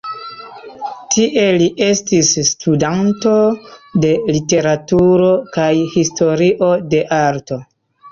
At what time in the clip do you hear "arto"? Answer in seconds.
7.19-7.61